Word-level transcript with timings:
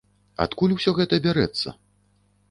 Адкуль 0.45 0.71
усё 0.75 0.93
гэта 0.99 1.19
бярэцца? 1.25 1.75